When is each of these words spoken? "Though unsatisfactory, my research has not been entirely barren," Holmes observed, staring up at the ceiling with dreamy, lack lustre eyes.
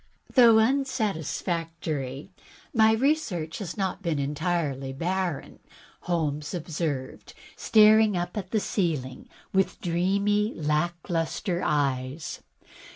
"Though 0.33 0.57
unsatisfactory, 0.57 2.31
my 2.73 2.93
research 2.93 3.59
has 3.59 3.77
not 3.77 4.01
been 4.01 4.17
entirely 4.17 4.93
barren," 4.93 5.59
Holmes 5.99 6.55
observed, 6.55 7.35
staring 7.55 8.17
up 8.17 8.35
at 8.35 8.49
the 8.49 8.59
ceiling 8.59 9.29
with 9.53 9.79
dreamy, 9.79 10.55
lack 10.55 11.07
lustre 11.07 11.61
eyes. 11.63 12.39